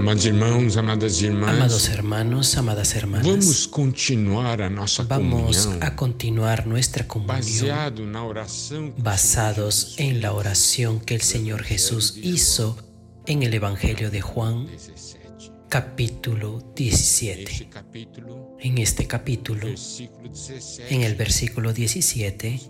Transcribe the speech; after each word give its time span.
Amados 0.00 0.24
irmãos, 0.24 0.76
amadas 0.78 1.20
irmãs, 1.20 1.56
Amados 1.56 1.88
hermanos, 1.90 2.56
amadas 2.56 2.96
hermanas, 2.96 3.26
vamos 3.26 3.66
continuar 3.66 4.62
a 4.62 4.70
nossa 4.70 5.02
vamos 5.04 5.66
comunhão 5.66 5.86
a 5.86 5.90
continuar 5.90 6.66
nuestra 6.66 7.06
comunión 7.06 8.94
basados 8.96 9.96
en 9.98 10.22
la 10.22 10.32
oración 10.32 11.00
que 11.00 11.14
el 11.14 11.20
Señor 11.20 11.64
Jesús 11.64 12.14
hizo 12.16 12.78
en 13.26 13.42
el 13.42 13.52
Evangelio 13.52 14.10
de 14.10 14.22
Juan, 14.22 14.68
17. 14.68 15.52
capítulo 15.68 16.56
Este 16.56 16.84
17. 16.84 17.68
capítulo, 17.68 18.56
En 18.58 18.78
este 18.78 19.06
capítulo, 19.06 19.66
versículo 19.66 20.22
17, 20.22 20.94
en 20.94 21.02
el 21.02 21.14
versículo 21.14 21.72
17, 21.74 22.60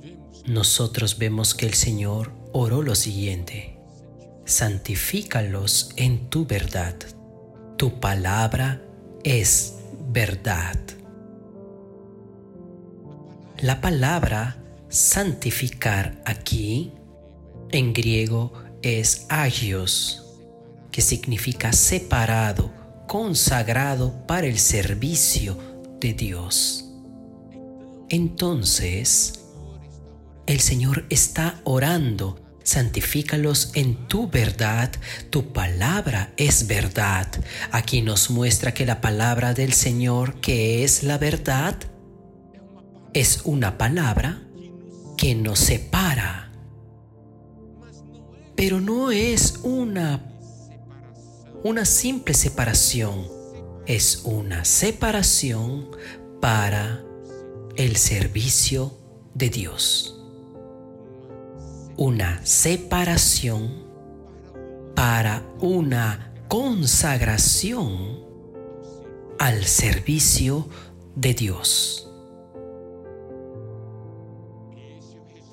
nosotros 0.46 1.16
vemos 1.16 1.54
que 1.54 1.66
el 1.66 1.74
Señor 1.74 2.32
oró 2.52 2.82
lo 2.82 2.96
siguiente. 2.96 3.78
Santifícalos 4.46 5.90
en 5.94 6.28
tu 6.28 6.44
verdad. 6.44 6.96
Tu 7.80 7.98
palabra 7.98 8.82
es 9.24 9.78
verdad. 10.10 10.78
La 13.56 13.80
palabra 13.80 14.62
santificar 14.90 16.20
aquí 16.26 16.92
en 17.70 17.94
griego 17.94 18.52
es 18.82 19.24
agios, 19.30 20.36
que 20.92 21.00
significa 21.00 21.72
separado, 21.72 22.70
consagrado 23.08 24.26
para 24.26 24.46
el 24.46 24.58
servicio 24.58 25.56
de 26.00 26.12
Dios. 26.12 26.84
Entonces, 28.10 29.46
el 30.44 30.60
Señor 30.60 31.06
está 31.08 31.62
orando, 31.64 32.38
santifícalos 32.62 33.72
en 33.74 34.08
tu 34.08 34.28
verdad, 34.28 34.90
tu 35.30 35.52
palabra 35.52 36.32
es 36.36 36.66
verdad. 36.66 37.28
Aquí 37.72 38.02
nos 38.02 38.30
muestra 38.30 38.74
que 38.74 38.86
la 38.86 39.00
palabra 39.00 39.54
del 39.54 39.72
Señor, 39.72 40.40
que 40.40 40.84
es 40.84 41.02
la 41.02 41.18
verdad, 41.18 41.76
es 43.12 43.40
una 43.44 43.78
palabra 43.78 44.42
que 45.16 45.34
nos 45.34 45.58
separa. 45.58 46.52
Pero 48.56 48.80
no 48.80 49.10
es 49.10 49.60
una 49.62 50.30
una 51.62 51.84
simple 51.84 52.34
separación, 52.34 53.26
es 53.86 54.22
una 54.24 54.64
separación 54.64 55.90
para 56.40 57.02
el 57.76 57.96
servicio 57.96 58.98
de 59.34 59.50
Dios. 59.50 60.19
Una 62.00 62.40
separación 62.46 63.84
para 64.94 65.42
una 65.60 66.32
consagración 66.48 68.20
al 69.38 69.66
servicio 69.66 70.66
de 71.14 71.34
Dios. 71.34 72.10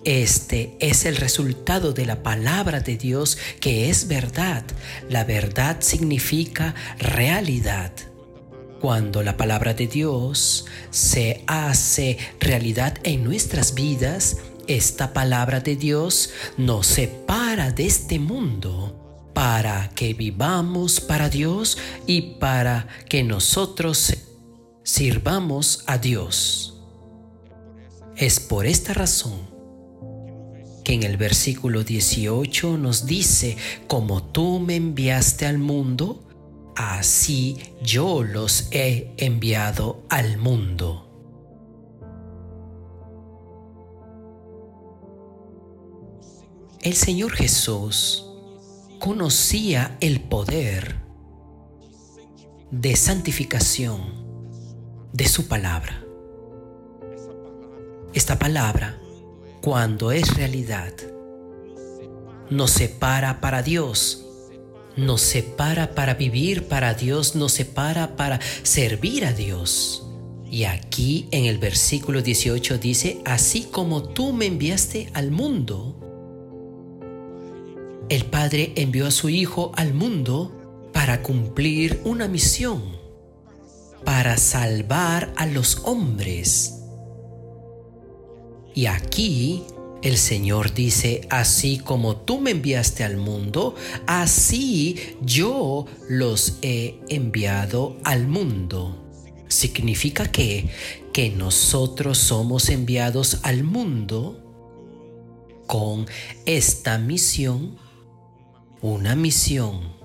Este 0.05 0.77
es 0.79 1.03
el 1.03 1.17
resultado 1.17 1.91
de 1.91 2.05
la 2.05 2.23
palabra 2.23 2.79
de 2.79 2.95
Dios 2.95 3.37
que 3.59 3.89
es 3.89 4.07
verdad. 4.07 4.63
La 5.09 5.25
verdad 5.25 5.81
significa 5.81 6.75
realidad. 6.97 7.91
Cuando 8.79 9.21
la 9.21 9.35
palabra 9.35 9.73
de 9.73 9.87
Dios 9.87 10.65
se 10.91 11.43
hace 11.45 12.17
realidad 12.39 12.99
en 13.03 13.25
nuestras 13.25 13.73
vidas, 13.73 14.37
esta 14.67 15.13
palabra 15.13 15.59
de 15.59 15.75
Dios 15.75 16.31
nos 16.57 16.87
separa 16.87 17.71
de 17.71 17.85
este 17.85 18.19
mundo 18.19 19.31
para 19.33 19.89
que 19.89 20.13
vivamos 20.13 20.99
para 20.99 21.29
Dios 21.29 21.77
y 22.05 22.21
para 22.39 22.87
que 23.07 23.23
nosotros 23.23 24.15
sirvamos 24.83 25.83
a 25.85 25.97
Dios. 25.97 26.81
Es 28.15 28.39
por 28.39 28.65
esta 28.65 28.93
razón 28.93 29.57
que 30.83 30.93
en 30.93 31.03
el 31.03 31.17
versículo 31.17 31.83
18 31.83 32.77
nos 32.77 33.05
dice, 33.05 33.57
como 33.87 34.23
tú 34.23 34.59
me 34.59 34.75
enviaste 34.75 35.45
al 35.45 35.59
mundo, 35.59 36.23
así 36.75 37.57
yo 37.83 38.23
los 38.23 38.69
he 38.71 39.13
enviado 39.17 40.05
al 40.09 40.37
mundo. 40.37 41.06
El 46.87 46.95
Señor 46.95 47.33
Jesús 47.33 48.23
conocía 48.97 49.97
el 49.99 50.21
poder 50.21 50.95
de 52.71 52.95
santificación 52.95 53.99
de 55.11 55.27
su 55.27 55.49
palabra. 55.49 56.05
Esta 58.13 58.39
palabra 58.39 58.97
cuando 59.61 60.13
es 60.13 60.33
realidad, 60.37 60.93
nos 62.49 62.71
separa 62.71 63.41
para 63.41 63.63
Dios, 63.63 64.25
nos 64.95 65.19
separa 65.19 65.93
para 65.93 66.13
vivir 66.13 66.69
para 66.69 66.93
Dios, 66.93 67.35
nos 67.35 67.51
separa 67.51 68.15
para 68.15 68.39
servir 68.63 69.25
a 69.25 69.33
Dios. 69.33 70.07
Y 70.49 70.63
aquí 70.63 71.27
en 71.31 71.47
el 71.47 71.57
versículo 71.57 72.21
18 72.21 72.77
dice, 72.77 73.21
así 73.25 73.63
como 73.63 74.03
tú 74.03 74.31
me 74.31 74.45
enviaste 74.45 75.09
al 75.13 75.31
mundo, 75.31 76.06
el 78.09 78.25
Padre 78.25 78.73
envió 78.75 79.07
a 79.07 79.11
su 79.11 79.29
Hijo 79.29 79.71
al 79.75 79.93
mundo 79.93 80.89
para 80.93 81.21
cumplir 81.21 82.01
una 82.05 82.27
misión, 82.27 82.81
para 84.03 84.37
salvar 84.37 85.33
a 85.35 85.45
los 85.45 85.81
hombres. 85.83 86.79
Y 88.73 88.85
aquí 88.85 89.63
el 90.01 90.17
Señor 90.17 90.73
dice, 90.73 91.27
así 91.29 91.79
como 91.79 92.17
tú 92.17 92.39
me 92.39 92.51
enviaste 92.51 93.03
al 93.03 93.17
mundo, 93.17 93.75
así 94.05 95.17
yo 95.21 95.85
los 96.07 96.59
he 96.61 96.99
enviado 97.09 97.97
al 98.03 98.27
mundo. 98.27 99.03
Significa 99.47 100.31
que, 100.31 100.69
que 101.13 101.29
nosotros 101.29 102.17
somos 102.17 102.69
enviados 102.69 103.39
al 103.43 103.63
mundo 103.63 104.43
con 105.65 106.05
esta 106.45 106.97
misión, 106.97 107.77
una 108.81 109.15
misión 109.15 109.95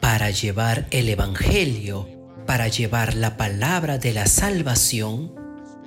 para 0.00 0.30
llevar 0.30 0.86
el 0.90 1.08
Evangelio, 1.08 2.08
para 2.46 2.68
llevar 2.68 3.14
la 3.14 3.36
palabra 3.36 3.98
de 3.98 4.12
la 4.12 4.26
salvación 4.26 5.34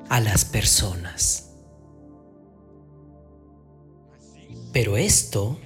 a 0.09 0.19
las 0.19 0.45
personas. 0.45 1.51
Pero 4.71 4.97
esto 4.97 5.59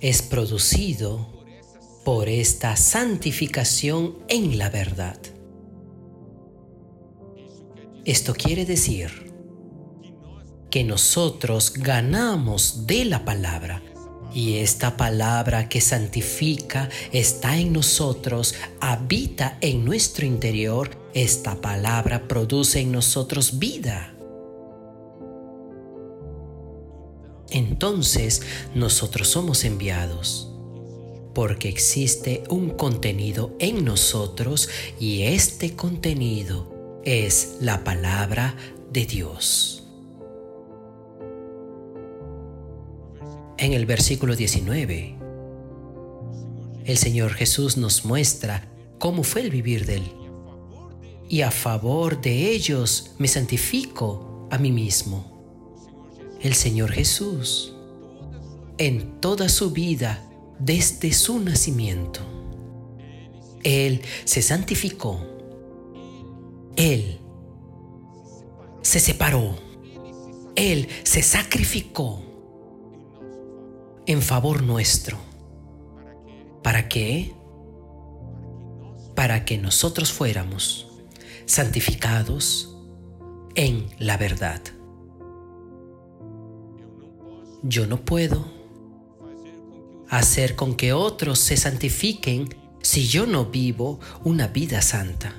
es 0.00 0.22
producido 0.22 1.44
por 2.04 2.28
esta 2.28 2.76
santificación 2.76 4.18
en 4.28 4.58
la 4.58 4.70
verdad. 4.70 5.18
Esto 8.04 8.34
quiere 8.34 8.64
decir 8.64 9.32
que 10.70 10.84
nosotros 10.84 11.72
ganamos 11.72 12.86
de 12.86 13.04
la 13.04 13.24
palabra 13.24 13.82
y 14.36 14.58
esta 14.58 14.98
palabra 14.98 15.66
que 15.66 15.80
santifica 15.80 16.90
está 17.10 17.56
en 17.56 17.72
nosotros, 17.72 18.54
habita 18.82 19.56
en 19.62 19.82
nuestro 19.82 20.26
interior. 20.26 20.90
Esta 21.14 21.62
palabra 21.62 22.28
produce 22.28 22.80
en 22.80 22.92
nosotros 22.92 23.58
vida. 23.58 24.14
Entonces 27.48 28.42
nosotros 28.74 29.28
somos 29.28 29.64
enviados 29.64 30.52
porque 31.32 31.70
existe 31.70 32.44
un 32.50 32.68
contenido 32.68 33.56
en 33.58 33.86
nosotros 33.86 34.68
y 35.00 35.22
este 35.22 35.74
contenido 35.74 37.00
es 37.06 37.56
la 37.62 37.84
palabra 37.84 38.54
de 38.92 39.06
Dios. 39.06 39.85
En 43.58 43.72
el 43.72 43.86
versículo 43.86 44.36
19, 44.36 45.16
el 46.84 46.98
Señor 46.98 47.32
Jesús 47.32 47.78
nos 47.78 48.04
muestra 48.04 48.68
cómo 48.98 49.22
fue 49.22 49.40
el 49.40 49.50
vivir 49.50 49.86
de 49.86 49.96
Él. 49.96 50.12
Y 51.30 51.40
a 51.40 51.50
favor 51.50 52.20
de 52.20 52.50
ellos 52.50 53.12
me 53.18 53.28
santifico 53.28 54.46
a 54.50 54.58
mí 54.58 54.72
mismo. 54.72 55.32
El 56.42 56.52
Señor 56.52 56.92
Jesús, 56.92 57.74
en 58.76 59.22
toda 59.22 59.48
su 59.48 59.70
vida, 59.70 60.22
desde 60.58 61.14
su 61.14 61.40
nacimiento, 61.40 62.20
Él 63.64 64.02
se 64.26 64.42
santificó. 64.42 65.18
Él 66.76 67.20
se 68.82 69.00
separó. 69.00 69.56
Él 70.56 70.88
se 71.04 71.22
sacrificó 71.22 72.25
en 74.06 74.22
favor 74.22 74.62
nuestro. 74.62 75.18
¿Para 76.62 76.88
qué? 76.88 77.36
para 79.16 79.44
que 79.44 79.58
nosotros 79.58 80.12
fuéramos 80.12 80.86
santificados 81.46 82.76
en 83.56 83.88
la 83.98 84.16
verdad. 84.18 84.60
Yo 87.62 87.86
no 87.86 88.04
puedo 88.04 88.44
hacer 90.08 90.54
con 90.54 90.76
que 90.76 90.92
otros 90.92 91.40
se 91.40 91.56
santifiquen 91.56 92.54
si 92.82 93.08
yo 93.08 93.26
no 93.26 93.46
vivo 93.46 93.98
una 94.22 94.48
vida 94.48 94.82
santa. 94.82 95.34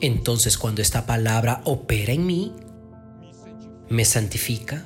Entonces 0.00 0.56
cuando 0.56 0.80
esta 0.80 1.04
palabra 1.04 1.60
opera 1.64 2.12
en 2.12 2.24
mí, 2.24 2.54
me 3.90 4.04
santifica, 4.04 4.84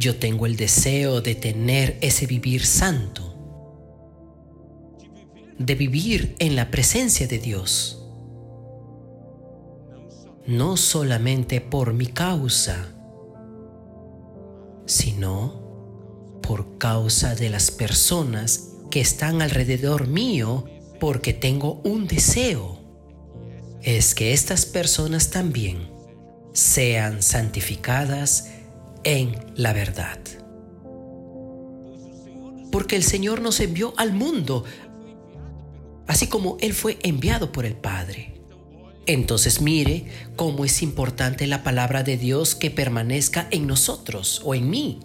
yo 0.00 0.16
tengo 0.16 0.46
el 0.46 0.56
deseo 0.56 1.20
de 1.20 1.34
tener 1.34 1.98
ese 2.00 2.24
vivir 2.24 2.64
santo, 2.64 3.34
de 5.58 5.74
vivir 5.74 6.36
en 6.38 6.56
la 6.56 6.70
presencia 6.70 7.28
de 7.28 7.38
Dios, 7.38 8.02
no 10.46 10.78
solamente 10.78 11.60
por 11.60 11.92
mi 11.92 12.06
causa, 12.06 12.88
sino 14.86 16.40
por 16.40 16.78
causa 16.78 17.34
de 17.34 17.50
las 17.50 17.70
personas 17.70 18.70
que 18.90 19.02
están 19.02 19.42
alrededor 19.42 20.08
mío, 20.08 20.64
porque 20.98 21.34
tengo 21.34 21.82
un 21.84 22.06
deseo, 22.06 22.78
es 23.82 24.14
que 24.14 24.32
estas 24.32 24.64
personas 24.64 25.30
también 25.30 25.90
sean 26.54 27.22
santificadas 27.22 28.59
en 29.04 29.36
la 29.56 29.72
verdad. 29.72 30.18
Porque 32.70 32.96
el 32.96 33.02
Señor 33.02 33.40
nos 33.40 33.60
envió 33.60 33.94
al 33.96 34.12
mundo, 34.12 34.64
así 36.06 36.26
como 36.28 36.56
Él 36.60 36.72
fue 36.72 36.98
enviado 37.02 37.52
por 37.52 37.66
el 37.66 37.74
Padre. 37.74 38.40
Entonces 39.06 39.60
mire 39.60 40.06
cómo 40.36 40.64
es 40.64 40.82
importante 40.82 41.46
la 41.46 41.64
palabra 41.64 42.02
de 42.02 42.16
Dios 42.16 42.54
que 42.54 42.70
permanezca 42.70 43.48
en 43.50 43.66
nosotros 43.66 44.40
o 44.44 44.54
en 44.54 44.70
mí. 44.70 45.00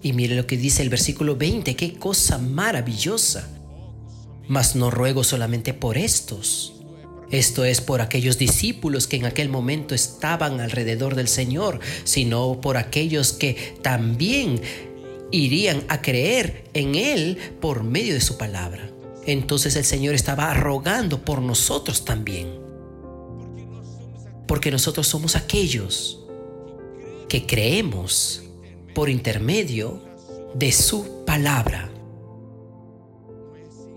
Y 0.00 0.12
mire 0.12 0.36
lo 0.36 0.46
que 0.46 0.56
dice 0.56 0.82
el 0.82 0.90
versículo 0.90 1.36
20, 1.36 1.76
qué 1.76 1.94
cosa 1.94 2.38
maravillosa. 2.38 3.48
Mas 4.48 4.76
no 4.76 4.90
ruego 4.90 5.24
solamente 5.24 5.72
por 5.72 5.96
estos, 5.96 6.83
esto 7.30 7.64
es 7.64 7.80
por 7.80 8.00
aquellos 8.00 8.38
discípulos 8.38 9.06
que 9.06 9.16
en 9.16 9.26
aquel 9.26 9.48
momento 9.48 9.94
estaban 9.94 10.60
alrededor 10.60 11.14
del 11.14 11.28
Señor, 11.28 11.80
sino 12.04 12.60
por 12.60 12.76
aquellos 12.76 13.32
que 13.32 13.76
también 13.82 14.60
irían 15.30 15.82
a 15.88 16.00
creer 16.00 16.64
en 16.74 16.94
Él 16.94 17.38
por 17.60 17.82
medio 17.82 18.14
de 18.14 18.20
su 18.20 18.36
palabra. 18.36 18.90
Entonces 19.26 19.74
el 19.76 19.84
Señor 19.84 20.14
estaba 20.14 20.52
rogando 20.54 21.24
por 21.24 21.40
nosotros 21.40 22.04
también. 22.04 22.48
Porque 24.46 24.70
nosotros 24.70 25.06
somos 25.06 25.36
aquellos 25.36 26.24
que 27.28 27.46
creemos 27.46 28.42
por 28.94 29.08
intermedio 29.08 30.00
de 30.54 30.70
su 30.70 31.24
palabra. 31.24 31.90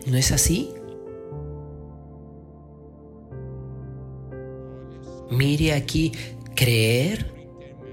¿No 0.05 0.17
es 0.17 0.31
así? 0.31 0.71
Mire 5.29 5.73
aquí, 5.73 6.11
creer 6.55 7.33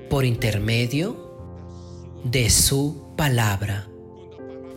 por 0.09 0.25
intermedio 0.25 1.25
de 2.25 2.49
su 2.51 3.13
palabra. 3.17 3.89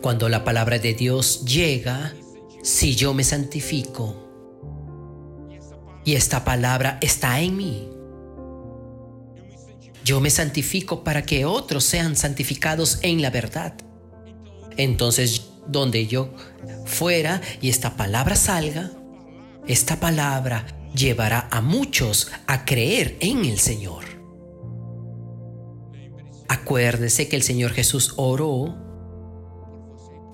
Cuando 0.00 0.28
la 0.28 0.44
palabra 0.44 0.78
de 0.78 0.94
Dios 0.94 1.44
llega, 1.44 2.14
si 2.62 2.96
yo 2.96 3.14
me 3.14 3.24
santifico 3.24 4.16
y 6.04 6.14
esta 6.14 6.44
palabra 6.44 6.98
está 7.00 7.40
en 7.40 7.56
mí, 7.56 7.88
yo 10.04 10.20
me 10.20 10.30
santifico 10.30 11.04
para 11.04 11.22
que 11.22 11.44
otros 11.44 11.84
sean 11.84 12.16
santificados 12.16 12.98
en 13.02 13.22
la 13.22 13.30
verdad. 13.30 13.74
Entonces, 14.76 15.50
donde 15.66 16.06
yo 16.06 16.30
fuera 16.86 17.40
y 17.60 17.68
esta 17.68 17.96
palabra 17.96 18.34
salga, 18.36 18.90
esta 19.66 20.00
palabra 20.00 20.77
llevará 20.98 21.48
a 21.50 21.60
muchos 21.60 22.30
a 22.46 22.64
creer 22.64 23.16
en 23.20 23.44
el 23.44 23.58
Señor. 23.58 24.04
Acuérdese 26.48 27.28
que 27.28 27.36
el 27.36 27.42
Señor 27.42 27.72
Jesús 27.72 28.14
oró 28.16 28.76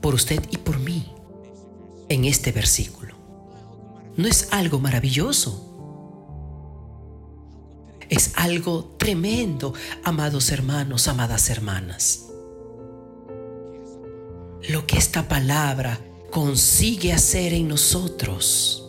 por 0.00 0.14
usted 0.14 0.42
y 0.50 0.56
por 0.56 0.78
mí 0.78 1.12
en 2.08 2.24
este 2.24 2.50
versículo. 2.50 3.14
¿No 4.16 4.26
es 4.28 4.48
algo 4.52 4.78
maravilloso? 4.78 5.70
Es 8.08 8.32
algo 8.36 8.96
tremendo, 8.98 9.74
amados 10.04 10.50
hermanos, 10.50 11.08
amadas 11.08 11.50
hermanas. 11.50 12.26
Lo 14.68 14.86
que 14.86 14.96
esta 14.96 15.28
palabra 15.28 15.98
consigue 16.30 17.12
hacer 17.12 17.52
en 17.52 17.68
nosotros 17.68 18.83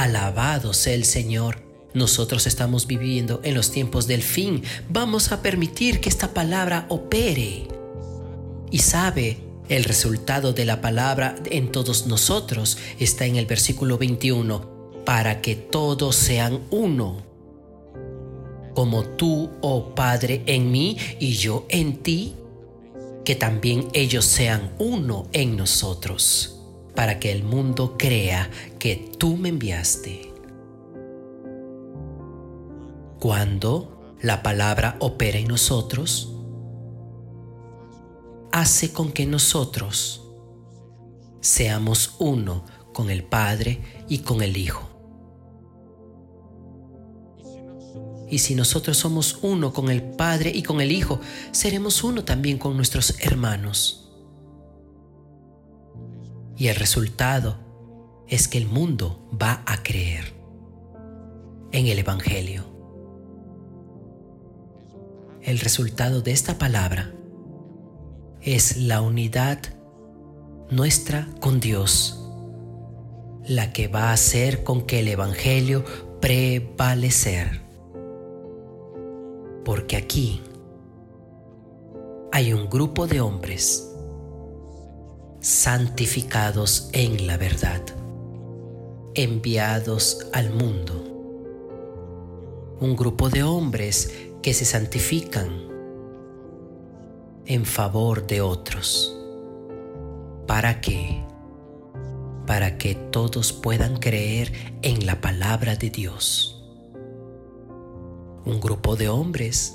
Alabado 0.00 0.72
sea 0.72 0.94
el 0.94 1.04
Señor. 1.04 1.62
Nosotros 1.92 2.46
estamos 2.46 2.86
viviendo 2.86 3.42
en 3.44 3.52
los 3.52 3.70
tiempos 3.70 4.06
del 4.06 4.22
fin. 4.22 4.62
Vamos 4.88 5.30
a 5.30 5.42
permitir 5.42 6.00
que 6.00 6.08
esta 6.08 6.32
palabra 6.32 6.86
opere. 6.88 7.68
Y 8.70 8.78
sabe, 8.78 9.40
el 9.68 9.84
resultado 9.84 10.54
de 10.54 10.64
la 10.64 10.80
palabra 10.80 11.36
en 11.44 11.70
todos 11.70 12.06
nosotros 12.06 12.78
está 12.98 13.26
en 13.26 13.36
el 13.36 13.44
versículo 13.44 13.98
21, 13.98 15.02
para 15.04 15.42
que 15.42 15.54
todos 15.54 16.16
sean 16.16 16.60
uno. 16.70 17.22
Como 18.74 19.04
tú, 19.04 19.50
oh 19.60 19.94
Padre, 19.94 20.42
en 20.46 20.72
mí 20.72 20.96
y 21.18 21.34
yo 21.34 21.66
en 21.68 21.98
ti, 21.98 22.36
que 23.22 23.34
también 23.34 23.88
ellos 23.92 24.24
sean 24.24 24.72
uno 24.78 25.28
en 25.34 25.58
nosotros 25.58 26.59
para 26.94 27.18
que 27.18 27.32
el 27.32 27.44
mundo 27.44 27.96
crea 27.98 28.50
que 28.78 29.12
tú 29.18 29.36
me 29.36 29.48
enviaste. 29.48 30.32
Cuando 33.18 34.16
la 34.22 34.42
palabra 34.42 34.96
opera 35.00 35.38
en 35.38 35.48
nosotros, 35.48 36.34
hace 38.52 38.92
con 38.92 39.12
que 39.12 39.26
nosotros 39.26 40.22
seamos 41.40 42.16
uno 42.18 42.64
con 42.92 43.10
el 43.10 43.24
Padre 43.24 43.80
y 44.08 44.18
con 44.18 44.42
el 44.42 44.56
Hijo. 44.56 44.88
Y 48.30 48.38
si 48.38 48.54
nosotros 48.54 48.96
somos 48.96 49.38
uno 49.42 49.72
con 49.72 49.90
el 49.90 50.02
Padre 50.02 50.52
y 50.54 50.62
con 50.62 50.80
el 50.80 50.92
Hijo, 50.92 51.20
seremos 51.50 52.04
uno 52.04 52.24
también 52.24 52.58
con 52.58 52.76
nuestros 52.76 53.18
hermanos. 53.20 53.99
Y 56.60 56.68
el 56.68 56.74
resultado 56.74 57.56
es 58.28 58.46
que 58.46 58.58
el 58.58 58.66
mundo 58.66 59.26
va 59.42 59.62
a 59.64 59.82
creer 59.82 60.34
en 61.72 61.86
el 61.86 61.98
Evangelio. 61.98 62.64
El 65.40 65.58
resultado 65.58 66.20
de 66.20 66.32
esta 66.32 66.58
palabra 66.58 67.14
es 68.42 68.76
la 68.76 69.00
unidad 69.00 69.58
nuestra 70.68 71.28
con 71.40 71.60
Dios, 71.60 72.30
la 73.46 73.72
que 73.72 73.88
va 73.88 74.10
a 74.10 74.12
hacer 74.12 74.62
con 74.62 74.82
que 74.82 75.00
el 75.00 75.08
Evangelio 75.08 75.82
prevalecer. 76.20 77.62
Porque 79.64 79.96
aquí 79.96 80.42
hay 82.32 82.52
un 82.52 82.68
grupo 82.68 83.06
de 83.06 83.22
hombres 83.22 83.89
santificados 85.40 86.90
en 86.92 87.26
la 87.26 87.38
verdad, 87.38 87.80
enviados 89.14 90.28
al 90.34 90.50
mundo. 90.50 91.06
Un 92.78 92.94
grupo 92.94 93.30
de 93.30 93.42
hombres 93.42 94.14
que 94.42 94.52
se 94.52 94.66
santifican 94.66 95.48
en 97.46 97.64
favor 97.64 98.26
de 98.26 98.42
otros. 98.42 99.16
¿Para 100.46 100.82
qué? 100.82 101.24
Para 102.46 102.76
que 102.76 102.94
todos 102.94 103.54
puedan 103.54 103.96
creer 103.96 104.52
en 104.82 105.06
la 105.06 105.22
palabra 105.22 105.74
de 105.74 105.88
Dios. 105.88 106.70
Un 108.44 108.60
grupo 108.60 108.94
de 108.94 109.08
hombres 109.08 109.74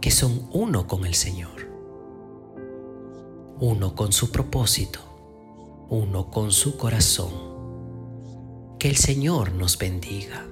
que 0.00 0.10
son 0.12 0.48
uno 0.52 0.86
con 0.86 1.04
el 1.04 1.14
Señor 1.14 1.71
uno 3.62 3.94
con 3.94 4.12
su 4.12 4.32
propósito, 4.32 4.98
uno 5.88 6.32
con 6.32 6.50
su 6.50 6.76
corazón. 6.76 7.30
Que 8.80 8.88
el 8.88 8.96
Señor 8.96 9.52
nos 9.52 9.78
bendiga. 9.78 10.44